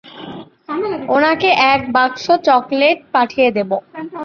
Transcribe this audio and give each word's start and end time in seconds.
উনাকে 1.15 1.49
এক 1.73 1.81
বাক্স 1.95 2.25
চকলেট 2.47 2.97
পাঠিয়ে 3.13 3.49
দেব। 3.57 3.71